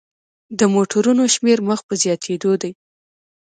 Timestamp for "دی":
2.61-2.71